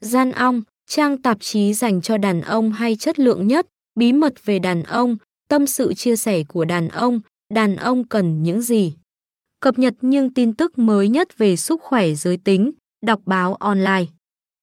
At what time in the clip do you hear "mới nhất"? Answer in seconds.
10.78-11.38